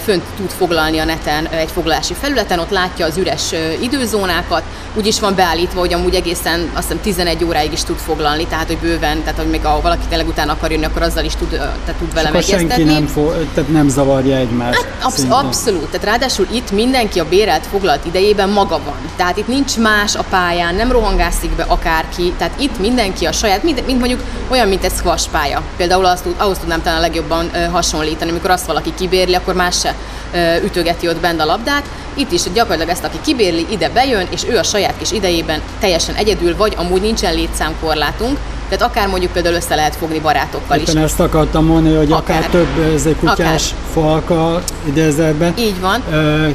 [0.03, 5.19] fönt tud foglalni a neten egy foglalási felületen, ott látja az üres időzónákat, úgy is
[5.19, 9.19] van beállítva, hogy amúgy egészen azt hiszem 11 óráig is tud foglalni, tehát hogy bőven,
[9.19, 12.13] tehát hogy még ha valaki tényleg utána akar jönni, akkor azzal is tud, tehát tud
[12.13, 12.67] velem egyeztetni.
[12.67, 14.77] senki nem, fo- tehát nem zavarja egymást.
[14.77, 18.95] Hát, absz- abszolút, tehát ráadásul itt mindenki a bérelt foglalt idejében maga van.
[19.15, 23.63] Tehát itt nincs más a pályán, nem rohangászik be akárki, tehát itt mindenki a saját,
[23.63, 25.61] mint, mint mondjuk olyan, mint egy squash pálya.
[25.77, 29.79] Például azt, ahhoz tudnám talán a legjobban ö, hasonlítani, amikor azt valaki kibérli, akkor más
[29.79, 29.95] se
[30.33, 31.83] ö, ütögeti ott bent a labdát.
[32.13, 36.15] Itt is gyakorlatilag ezt, aki kibérli, ide bejön, és ő a saját kis idejében teljesen
[36.15, 38.37] egyedül, vagy amúgy nincsen létszámkorlátunk,
[38.71, 41.03] tehát akár mondjuk például össze lehet fogni barátokkal Éppen is.
[41.03, 43.83] ezt akartam mondani, hogy akár, akár több ez egy kutyás akár.
[43.93, 46.03] falka idézetben Így van.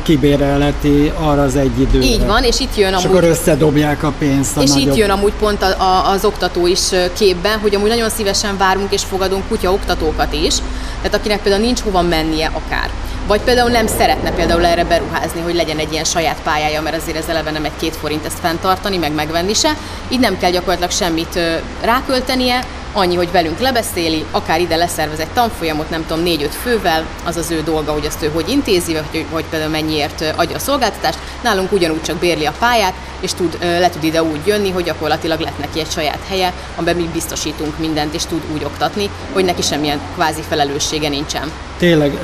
[0.02, 2.04] kibéreleti arra az egy időre.
[2.04, 3.16] Így van, és itt jön és amúgy...
[3.16, 4.88] akkor összedobják a pénzt a És nagyobb...
[4.88, 6.80] itt jön amúgy pont a, a, az oktató is
[7.12, 10.54] képbe, hogy amúgy nagyon szívesen várunk és fogadunk kutya oktatókat is,
[10.96, 12.90] tehát akinek például nincs hova mennie akár
[13.26, 17.16] vagy például nem szeretne például erre beruházni, hogy legyen egy ilyen saját pályája, mert azért
[17.16, 19.72] ez eleve nem egy két forint ezt fenntartani, meg megvenni se.
[20.08, 21.38] Így nem kell gyakorlatilag semmit
[21.82, 22.64] ráköltenie,
[22.96, 27.50] annyi, hogy velünk lebeszéli, akár ide leszervez egy tanfolyamot, nem tudom, négy-öt fővel, az az
[27.50, 31.18] ő dolga, hogy azt ő hogy intézi, vagy hogy például mennyiért adja a szolgáltatást.
[31.42, 35.40] Nálunk ugyanúgy csak bérli a pályát, és tud, le tud ide úgy jönni, hogy gyakorlatilag
[35.40, 39.62] lett neki egy saját helye, amiben mi biztosítunk mindent, és tud úgy oktatni, hogy neki
[39.62, 41.52] semmilyen kvázi felelőssége nincsen.
[41.78, 42.18] Tényleg,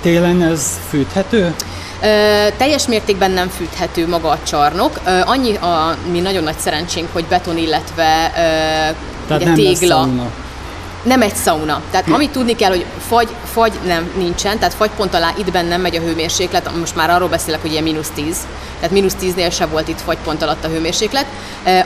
[0.00, 1.54] télen ez fűthető?
[2.56, 5.00] Teljes mértékben nem fűthető maga a csarnok.
[5.24, 8.32] Annyi a mi nagyon nagy szerencsénk, hogy beton, illetve
[9.38, 10.08] Tehát ugye, nem tégla.
[11.02, 11.80] Nem egy szauna.
[11.90, 15.96] Tehát amit tudni kell, hogy fagy, fagy nem nincsen, tehát fagypont alá itt bennem megy
[15.96, 18.36] a hőmérséklet, most már arról beszélek, hogy ilyen mínusz 10,
[18.76, 21.26] tehát mínusz 10-nél se volt itt fagypont alatt a hőmérséklet.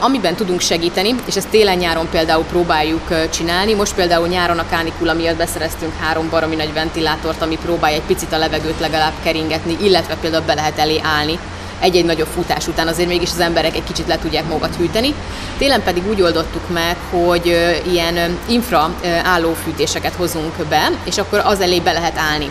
[0.01, 5.37] Amiben tudunk segíteni, és ezt télen-nyáron például próbáljuk csinálni, most például nyáron a kánikula miatt
[5.37, 10.45] beszereztünk három baromi nagy ventilátort, ami próbálja egy picit a levegőt legalább keringetni, illetve például
[10.47, 11.39] be lehet elé állni
[11.81, 15.15] egy-egy nagyobb futás után azért mégis az emberek egy kicsit le tudják magukat hűteni.
[15.59, 17.47] Télen pedig úgy oldottuk meg, hogy
[17.93, 22.51] ilyen infra állófűtéseket hozunk be, és akkor az elé be lehet állni.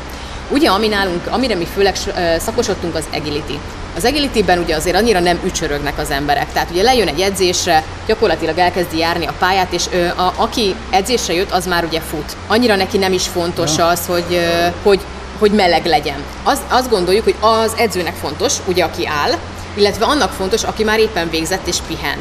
[0.50, 1.96] Ugye, ami nálunk, amire mi főleg
[2.40, 3.60] szakosodtunk, az agility.
[3.96, 6.52] Az agility-ben ugye azért annyira nem ücsörögnek az emberek.
[6.54, 11.34] Tehát ugye lejön egy edzésre, gyakorlatilag elkezdi járni a pályát, és ö, a, aki edzésre
[11.34, 12.36] jött, az már ugye fut.
[12.48, 15.00] Annyira neki nem is fontos az, hogy, ö, hogy
[15.40, 16.24] hogy meleg legyen.
[16.44, 19.32] Az, azt gondoljuk, hogy az edzőnek fontos, ugye aki áll,
[19.74, 22.18] illetve annak fontos, aki már éppen végzett és pihen.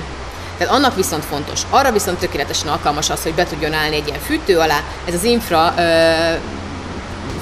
[0.59, 1.61] Tehát annak viszont fontos.
[1.71, 4.81] Arra viszont tökéletesen alkalmas az, hogy be tudjon állni egy ilyen fűtő alá.
[5.05, 6.11] Ez az infra ö,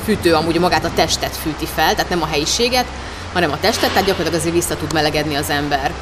[0.04, 2.87] fűtő amúgy magát a testet fűti fel, tehát nem a helyiséget,
[3.32, 5.92] hanem a testet, tehát gyakorlatilag azért vissza tud melegedni az ember.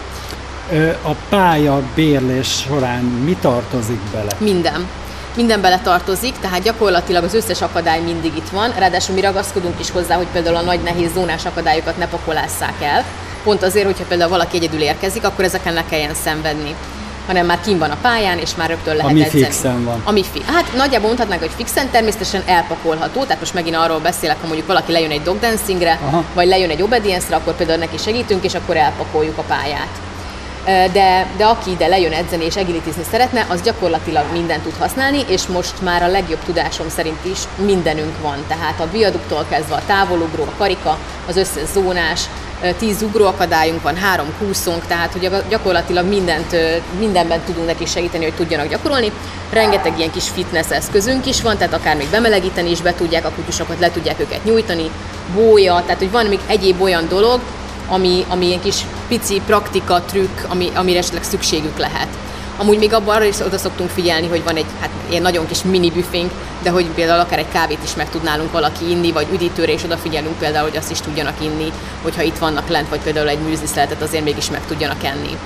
[1.03, 4.31] A pálya bérlés során mi tartozik bele?
[4.39, 4.87] Minden
[5.37, 9.91] minden bele tartozik, tehát gyakorlatilag az összes akadály mindig itt van, ráadásul mi ragaszkodunk is
[9.91, 13.05] hozzá, hogy például a nagy nehéz zónás akadályokat ne pakolásszák el,
[13.45, 16.75] pont azért, hogyha például valaki egyedül érkezik, akkor ezeken ne kelljen szenvedni
[17.27, 19.45] hanem már kim van a pályán, és már rögtön lehet Ami edzeni.
[19.45, 20.03] fixen van.
[20.05, 24.47] Ami fi- hát nagyjából mondhatnánk, hogy fixen, természetesen elpakolható, tehát most megint arról beszélek, ha
[24.47, 25.99] mondjuk valaki lejön egy dogdancingre,
[26.35, 29.89] vagy lejön egy obedience akkor például neki segítünk, és akkor elpakoljuk a pályát
[30.65, 35.47] de, de aki ide lejön edzeni és agilitizni szeretne, az gyakorlatilag mindent tud használni, és
[35.47, 38.45] most már a legjobb tudásom szerint is mindenünk van.
[38.49, 42.21] Tehát a viaduktól kezdve a távolugró, a karika, az összes zónás,
[42.79, 46.57] tíz ugróakadályunk van, három kúszunk, tehát hogy gyakorlatilag mindent,
[46.99, 49.13] mindenben tudunk neki segíteni, hogy tudjanak gyakorolni.
[49.53, 53.31] Rengeteg ilyen kis fitness eszközünk is van, tehát akár még bemelegíteni is be tudják a
[53.31, 54.91] kutyusokat, le tudják őket nyújtani,
[55.35, 57.41] bója, tehát hogy van még egyéb olyan dolog,
[57.91, 58.77] ami, ami ilyen kis
[59.09, 62.09] pici praktika, trükk, ami, amire esetleg szükségük lehet.
[62.57, 65.63] Amúgy még abban arra is oda szoktunk figyelni, hogy van egy hát ilyen nagyon kis
[65.63, 66.31] mini büfénk,
[66.63, 70.39] de hogy például akár egy kávét is meg tudnálunk valaki inni, vagy üdítőre is odafigyelünk
[70.39, 71.73] például, hogy azt is tudjanak inni,
[72.03, 75.37] hogyha itt vannak lent, vagy például egy műzliszeletet azért mégis meg tudjanak enni.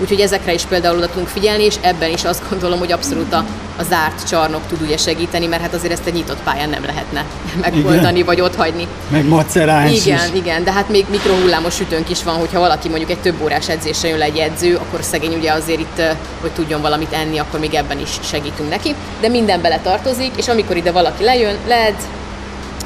[0.00, 3.44] Úgyhogy ezekre is például oda tudunk figyelni, és ebben is azt gondolom, hogy abszolút a,
[3.78, 7.24] a zárt csarnok tud ugye segíteni, mert hát azért ezt egy nyitott pályán nem lehetne
[7.60, 8.86] megoldani, vagy ott hagyni.
[9.10, 10.38] Meg maceráns Igen, is.
[10.40, 14.08] igen, de hát még mikrohullámos sütőnk is van, hogyha valaki mondjuk egy több órás edzésre
[14.08, 16.02] jön le egy edző, akkor szegény ugye azért itt,
[16.40, 18.94] hogy tudjon valamit enni, akkor még ebben is segítünk neki.
[19.20, 22.02] De minden bele tartozik, és amikor ide valaki lejön, leedz,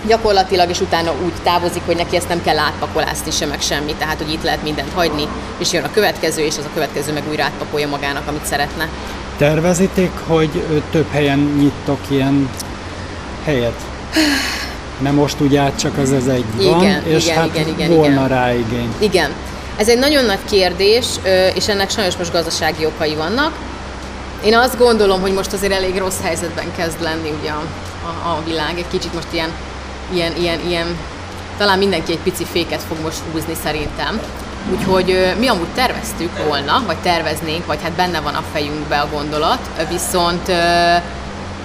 [0.07, 4.19] gyakorlatilag, és utána úgy távozik, hogy neki ezt nem kell átpakolászni sem, meg semmi, tehát
[4.19, 7.45] hogy itt lehet mindent hagyni, és jön a következő, és az a következő meg újra
[7.45, 8.89] átpakolja magának, amit szeretne.
[9.37, 12.51] Tervezitek, hogy több helyen nyittok ilyen
[13.45, 13.81] helyet?
[14.99, 18.13] Nem most ugye csak az az egy igen, van, és igen, hát igen, igen, volna
[18.13, 18.29] igen.
[18.29, 18.95] rá igény.
[18.99, 19.31] Igen.
[19.77, 21.07] Ez egy nagyon nagy kérdés,
[21.55, 23.53] és ennek sajnos most gazdasági okai vannak.
[24.45, 27.63] Én azt gondolom, hogy most azért elég rossz helyzetben kezd lenni ugye a,
[28.05, 28.79] a, a világ.
[28.79, 29.51] Egy kicsit most ilyen,
[30.15, 30.87] ilyen, ilyen, ilyen,
[31.59, 34.21] talán mindenki egy pici féket fog most húzni szerintem.
[34.71, 39.59] Úgyhogy mi amúgy terveztük volna, vagy terveznénk, vagy hát benne van a fejünkbe a gondolat,
[39.89, 40.53] viszont,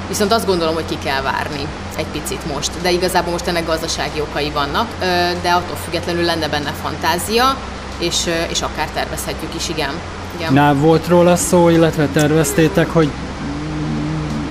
[0.07, 2.71] viszont azt gondolom, hogy ki kell várni egy picit most.
[2.81, 4.87] De igazából most ennek gazdasági okai vannak,
[5.41, 7.55] de attól függetlenül lenne benne fantázia,
[7.97, 9.91] és, és akár tervezhetjük is, igen.
[10.37, 10.53] igen.
[10.53, 13.09] Na, volt róla szó, illetve terveztétek, hogy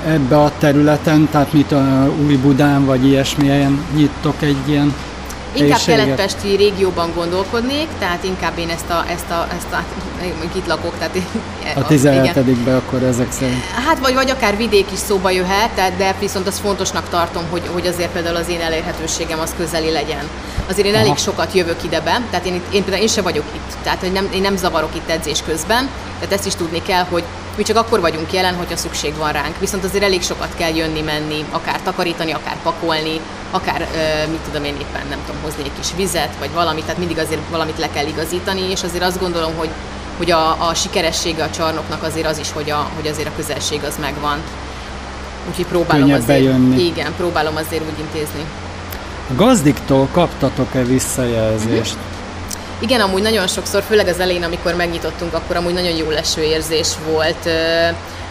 [0.07, 4.95] ebbe a területen, tehát mit a Új Budán, vagy ilyesmi helyen nyittok egy ilyen
[5.55, 9.85] Inkább keletpesti régióban gondolkodnék, tehát inkább én ezt a, ezt a, ezt a
[10.57, 11.25] itt lakok, tehát én,
[11.75, 13.65] a 17 akkor ezek szerint.
[13.87, 17.63] Hát vagy, vagy akár vidék is szóba jöhet, tehát, de viszont azt fontosnak tartom, hogy,
[17.73, 20.29] hogy azért például az én elérhetőségem az közeli legyen.
[20.69, 21.03] Azért én Aha.
[21.03, 24.29] elég sokat jövök idebe, tehát én, én például én se vagyok itt, tehát hogy nem,
[24.35, 25.89] én nem zavarok itt edzés közben,
[26.19, 27.25] tehát ezt is tudni kell, hogy
[27.57, 29.59] mi csak akkor vagyunk jelen, hogyha szükség van ránk.
[29.59, 33.89] Viszont azért elég sokat kell jönni, menni, akár takarítani, akár pakolni, akár,
[34.31, 37.41] mit tudom én éppen, nem tudom, hozni egy kis vizet, vagy valamit, tehát mindig azért
[37.51, 39.69] valamit le kell igazítani, és azért azt gondolom, hogy,
[40.17, 43.81] hogy a, a sikeressége a csarnoknak azért az is, hogy, a, hogy azért a közelség
[43.85, 44.39] az megvan.
[45.49, 46.85] Úgyhogy próbálom Könnyebb azért, bejönni.
[46.85, 48.45] igen, próbálom azért úgy intézni.
[49.31, 51.95] A gazdiktól kaptatok-e visszajelzést?
[51.95, 52.16] Uh-huh.
[52.81, 56.89] Igen, amúgy nagyon sokszor, főleg az elején, amikor megnyitottunk, akkor amúgy nagyon jó leső érzés
[57.11, 57.49] volt,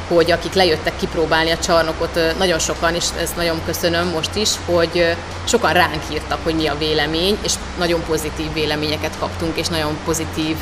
[0.07, 5.15] hogy akik lejöttek kipróbálni a csarnokot, nagyon sokan, és ezt nagyon köszönöm most is, hogy
[5.45, 10.57] sokan ránk írtak, hogy mi a vélemény, és nagyon pozitív véleményeket kaptunk, és nagyon pozitív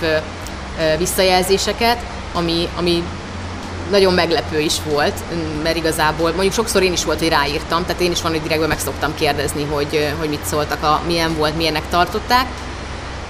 [0.97, 1.97] visszajelzéseket,
[2.33, 3.03] ami, ami
[3.89, 5.13] nagyon meglepő is volt,
[5.63, 8.69] mert igazából mondjuk sokszor én is volt, hogy ráírtam, tehát én is van, hogy direktben
[8.69, 12.45] meg szoktam kérdezni, hogy, hogy mit szóltak, a, milyen volt, milyennek tartották,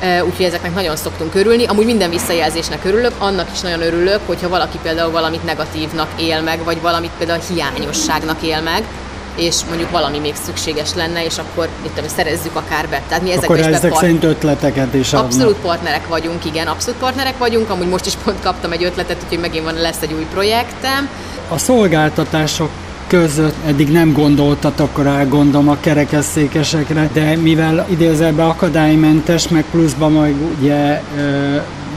[0.03, 1.65] úgyhogy ezeknek nagyon szoktunk örülni.
[1.65, 6.63] Amúgy minden visszajelzésnek örülök, annak is nagyon örülök, hogyha valaki például valamit negatívnak él meg,
[6.63, 8.83] vagy valamit például hiányosságnak él meg,
[9.35, 13.01] és mondjuk valami még szükséges lenne, és akkor mit tudom, szerezzük akár be.
[13.07, 15.25] Tehát mi akkor is ezek szerint ötleteket is adnak.
[15.25, 17.69] Abszolút partnerek vagyunk, igen, abszolút partnerek vagyunk.
[17.69, 21.09] Amúgy most is pont kaptam egy ötletet, úgyhogy megint van, lesz egy új projektem.
[21.49, 22.69] A szolgáltatások
[23.19, 30.36] között eddig nem gondoltatok rá, gondolom a kerekesszékesekre, de mivel idézelben akadálymentes, meg pluszban majd
[30.60, 31.02] ugye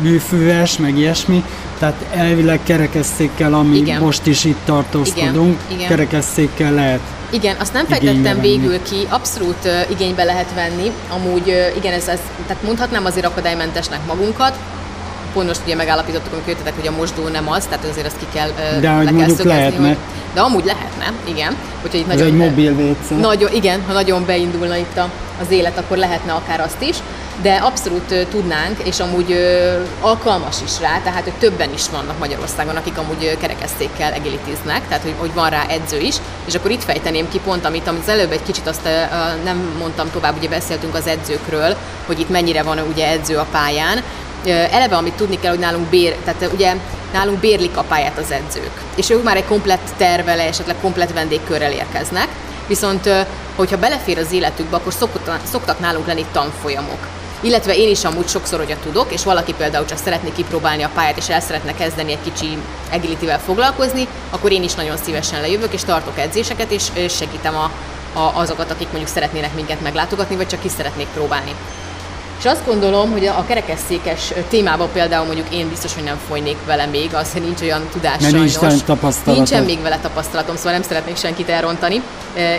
[0.01, 1.45] műfűves, meg ilyesmi,
[1.79, 4.01] tehát elvileg kerekesszékkel, ami Igen.
[4.01, 5.77] most is itt tartózkodunk, Igen.
[5.77, 5.89] Igen.
[5.89, 7.01] kerekesszékkel lehet
[7.31, 10.93] igen, azt nem fejtettem végül ki, abszolút uh, igénybe lehet venni.
[11.09, 14.59] Amúgy uh, igen, ez, ez, tehát mondhatnám azért akadálymentesnek magunkat,
[15.37, 18.27] pont most ugye megállapítottuk, amikor jöttetek, hogy a mosdó nem az, tehát azért azt ki
[18.33, 19.87] kell, de le kell szögezni, lehetne.
[19.87, 19.97] Hogy,
[20.35, 21.57] de amúgy lehetne, igen.
[21.85, 23.21] Úgyhogy itt Ez nagyon, egy mobil WC.
[23.21, 25.09] Nagyon, igen, ha nagyon beindulna itt a,
[25.41, 26.97] az élet, akkor lehetne akár azt is
[27.43, 32.19] de abszolút uh, tudnánk, és amúgy uh, alkalmas is rá, tehát hogy többen is vannak
[32.19, 36.85] Magyarországon, akik amúgy kerekesszékkel egilitiznek, tehát hogy, hogy van rá edző is, és akkor itt
[36.85, 40.49] fejteném ki pont, amit, amit az előbb egy kicsit azt uh, nem mondtam tovább, ugye
[40.49, 44.03] beszéltünk az edzőkről, hogy itt mennyire van ugye edző a pályán,
[44.47, 46.75] eleve, amit tudni kell, hogy nálunk bér, tehát ugye
[47.13, 51.73] nálunk bérlik a pályát az edzők, és ők már egy komplett tervele, esetleg komplett vendégkörrel
[51.73, 52.29] érkeznek,
[52.67, 53.11] viszont
[53.57, 57.07] hogyha belefér az életükbe, akkor szoktak, szoktak nálunk lenni tanfolyamok.
[57.41, 61.17] Illetve én is amúgy sokszor, hogyha tudok, és valaki például csak szeretné kipróbálni a pályát,
[61.17, 62.59] és el szeretne kezdeni egy kicsi
[62.93, 67.71] agility foglalkozni, akkor én is nagyon szívesen lejövök, és tartok edzéseket, és segítem a,
[68.19, 71.55] a, azokat, akik mondjuk szeretnének minket meglátogatni, vagy csak ki szeretnék próbálni.
[72.39, 76.87] És azt gondolom, hogy a kerekesszékes témában például mondjuk én biztos, hogy nem folynék vele
[76.87, 78.59] még, az, hogy nincs olyan tudás Mert sajnos.
[78.59, 79.35] Nincs tapasztalatom.
[79.35, 82.03] Nincsen még vele tapasztalatom, szóval nem szeretnék senkit elrontani,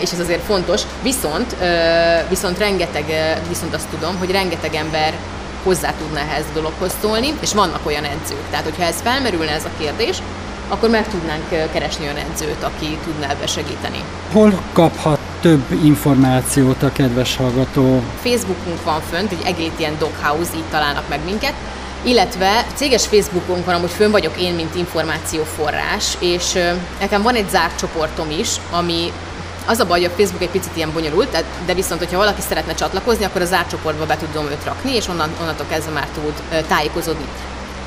[0.01, 0.81] és ez azért fontos.
[1.03, 1.55] Viszont,
[2.29, 3.05] viszont rengeteg,
[3.47, 5.13] viszont azt tudom, hogy rengeteg ember
[5.63, 8.49] hozzá tudna ehhez a dologhoz szólni, és vannak olyan edzők.
[8.49, 10.17] Tehát, hogyha ez felmerülne ez a kérdés,
[10.69, 14.03] akkor meg tudnánk keresni olyan edzőt, aki tudná ebbe segíteni.
[14.31, 18.01] Hol kaphat több információt a kedves hallgató?
[18.23, 21.53] Facebookunk van fönt, egy egész ilyen doghouse, így találnak meg minket,
[22.03, 26.57] illetve céges Facebookon van, amúgy fönn vagyok én, mint információforrás, és
[26.99, 29.11] nekem van egy zárt csoportom is, ami
[29.65, 32.73] az a baj, hogy a Facebook egy picit ilyen bonyolult, de viszont, hogyha valaki szeretne
[32.73, 36.65] csatlakozni, akkor a zárt csoportba be tudom őt rakni, és onnan, onnantól kezdve már tud
[36.67, 37.25] tájékozódni.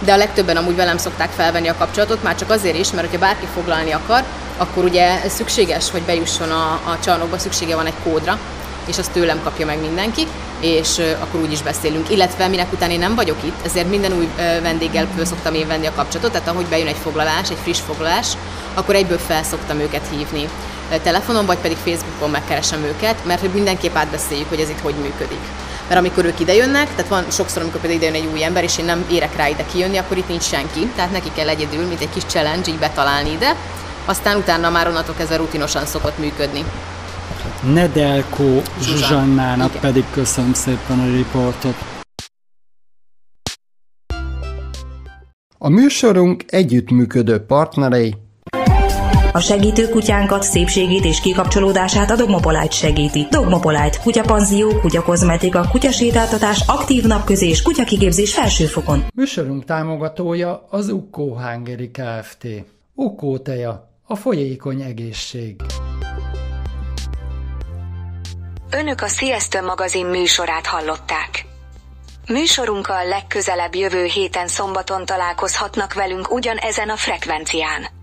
[0.04, 3.26] De a legtöbben amúgy velem szokták felvenni a kapcsolatot, már csak azért is, mert hogyha
[3.26, 4.24] bárki foglalni akar,
[4.56, 8.38] akkor ugye szükséges, hogy bejusson a, a csarnokba, szüksége van egy kódra,
[8.86, 10.26] és azt tőlem kapja meg mindenki,
[10.60, 12.10] és akkor úgy is beszélünk.
[12.10, 14.28] Illetve minek után én nem vagyok itt, ezért minden új
[14.62, 18.26] vendéggel föl szoktam én venni a kapcsolatot, tehát ahogy bejön egy foglalás, egy friss foglalás,
[18.74, 20.48] akkor egyből fel szoktam őket hívni
[20.98, 25.40] telefonon, vagy pedig Facebookon megkeresem őket, mert hogy mindenképp átbeszéljük, hogy ez itt hogy működik.
[25.90, 28.84] Mert amikor ők idejönnek, tehát van sokszor, amikor például idejön egy új ember, és én
[28.84, 32.10] nem érek rá ide kijönni, akkor itt nincs senki, tehát neki kell egyedül, mint egy
[32.10, 33.56] kis challenge, így betalálni ide,
[34.04, 36.64] aztán utána már onnantól kezdve rutinosan szokott működni.
[37.72, 39.80] Nedelko Zsuzsannának Igen.
[39.80, 41.74] pedig köszönöm szépen a riportot.
[45.58, 48.14] A műsorunk együttműködő partnerei
[49.32, 53.26] a segítő kutyánkat, szépségét és kikapcsolódását a Dogmopolite segíti.
[53.30, 59.04] Dogmopolite, kutyapanzió, kutyakozmetika, kutyasétáltatás, aktív napközés, kutyakigépzés felsőfokon.
[59.14, 62.46] Műsorunk támogatója az Ukko Hungary Kft.
[62.94, 65.60] Ukko teja, a folyékony egészség.
[68.70, 71.46] Önök a Sziasztő magazin műsorát hallották.
[72.28, 77.99] Műsorunkkal legközelebb jövő héten szombaton találkozhatnak velünk ugyanezen a frekvencián.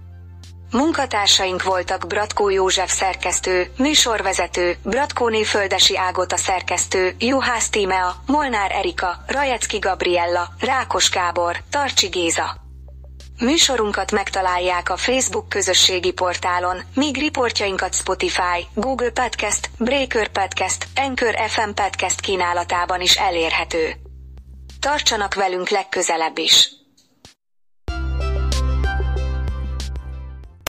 [0.72, 9.78] Munkatársaink voltak Bratkó József szerkesztő, műsorvezető, Bratkóné Földesi Ágota szerkesztő, Juhász Tímea, Molnár Erika, Rajecki
[9.78, 12.66] Gabriella, Rákos Gábor, Tarcsi Géza.
[13.40, 21.70] Műsorunkat megtalálják a Facebook közösségi portálon, míg riportjainkat Spotify, Google Podcast, Breaker Podcast, Anchor FM
[21.74, 23.96] Podcast kínálatában is elérhető.
[24.80, 26.70] Tartsanak velünk legközelebb is!